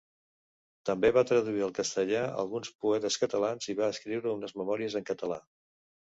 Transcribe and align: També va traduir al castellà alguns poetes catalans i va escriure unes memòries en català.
També 0.89 1.09
va 1.17 1.23
traduir 1.31 1.65
al 1.65 1.73
castellà 1.79 2.23
alguns 2.43 2.71
poetes 2.85 3.17
catalans 3.25 3.67
i 3.73 3.75
va 3.81 3.91
escriure 3.97 4.33
unes 4.39 4.55
memòries 4.63 4.97
en 5.01 5.05
català. 5.11 5.39